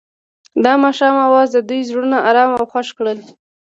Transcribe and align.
د 0.63 0.65
ماښام 0.83 1.15
اواز 1.27 1.47
د 1.53 1.57
دوی 1.69 1.81
زړونه 1.89 2.17
ارامه 2.29 2.55
او 2.61 2.65
خوښ 2.71 2.87
کړل. 2.97 3.19